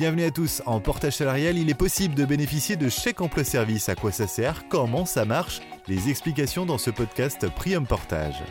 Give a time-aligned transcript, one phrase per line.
[0.00, 0.62] bienvenue à tous.
[0.64, 3.90] En portage salarial, il est possible de bénéficier de chèque emploi service.
[3.90, 4.66] À quoi ça sert?
[4.70, 5.60] Comment ça marche?
[5.88, 8.42] Les explications dans ce podcast Prium Portage.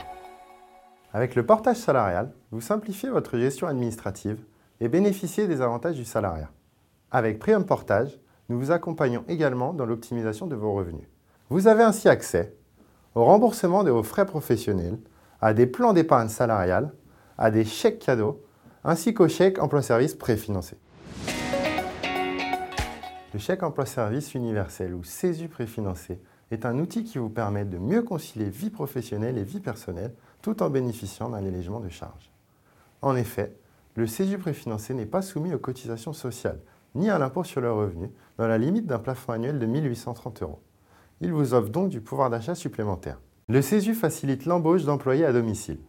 [1.12, 4.38] Avec le portage salarial, vous simplifiez votre gestion administrative
[4.80, 6.52] et bénéficiez des avantages du salariat.
[7.10, 8.20] Avec Prium Portage,
[8.50, 11.08] nous vous accompagnons également dans l'optimisation de vos revenus.
[11.50, 12.54] Vous avez ainsi accès
[13.16, 15.00] au remboursement de vos frais professionnels,
[15.42, 16.94] à des plans d'épargne salariale,
[17.40, 18.40] à des chèques cadeaux,
[18.84, 20.78] ainsi qu'aux chèques emploi-service préfinancés.
[23.32, 26.20] Le chèque emploi-service universel ou CESU préfinancé
[26.50, 30.64] est un outil qui vous permet de mieux concilier vie professionnelle et vie personnelle tout
[30.64, 32.32] en bénéficiant d'un allègement de charges.
[33.04, 33.56] En effet,
[33.96, 36.60] le CESU préfinancé n'est pas soumis aux cotisations sociales
[36.96, 40.60] ni à l'impôt sur le revenu dans la limite d'un plafond annuel de 1830 euros.
[41.22, 43.20] Il vous offre donc du pouvoir d'achat supplémentaire.
[43.48, 45.80] Le CESU facilite l'embauche d'employés à domicile.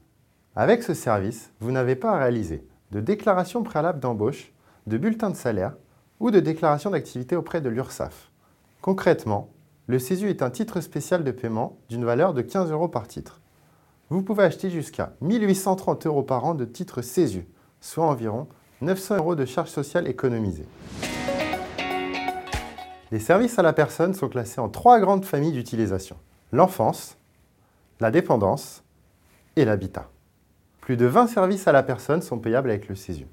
[0.56, 4.52] Avec ce service, vous n'avez pas à réaliser de déclaration préalable d'embauche,
[4.86, 5.74] de bulletin de salaire
[6.20, 8.31] ou de déclaration d'activité auprès de l'URSSAF.
[8.83, 9.50] Concrètement,
[9.86, 13.41] le CESU est un titre spécial de paiement d'une valeur de 15 euros par titre.
[14.11, 17.47] Vous pouvez acheter jusqu'à 1830 euros par an de titres CESU,
[17.81, 18.47] soit environ
[18.83, 20.67] 900 euros de charges sociales économisées.
[23.11, 26.16] Les services à la personne sont classés en trois grandes familles d'utilisation.
[26.53, 27.16] L'enfance,
[27.98, 28.84] la dépendance
[29.56, 30.09] et l'habitat.
[30.81, 33.27] Plus de 20 services à la personne sont payables avec le CESU.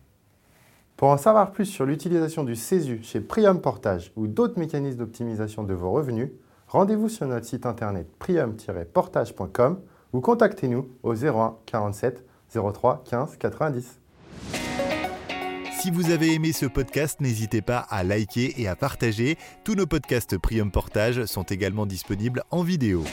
[0.97, 5.61] Pour en savoir plus sur l'utilisation du CESU chez Prium Portage ou d'autres mécanismes d'optimisation
[5.61, 6.31] de vos revenus,
[6.67, 9.79] rendez-vous sur notre site internet prium-portage.com
[10.13, 13.99] ou contactez-nous au 01 47 03 15 90.
[15.79, 19.37] Si vous avez aimé ce podcast, n'hésitez pas à liker et à partager.
[19.63, 23.03] Tous nos podcasts Prium Portage sont également disponibles en vidéo.